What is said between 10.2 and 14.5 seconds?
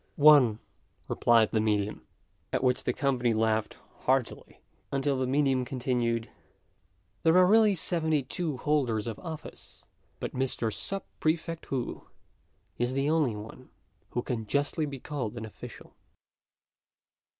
Mr. Sub prefect Wu is the only one who can